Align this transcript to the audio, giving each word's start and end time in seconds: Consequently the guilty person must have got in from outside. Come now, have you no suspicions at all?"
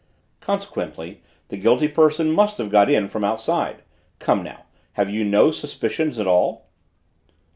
Consequently 0.39 1.21
the 1.49 1.57
guilty 1.57 1.87
person 1.87 2.31
must 2.31 2.57
have 2.57 2.71
got 2.71 2.89
in 2.89 3.07
from 3.07 3.23
outside. 3.23 3.83
Come 4.17 4.41
now, 4.41 4.63
have 4.93 5.11
you 5.11 5.23
no 5.23 5.51
suspicions 5.51 6.19
at 6.19 6.25
all?" 6.25 6.71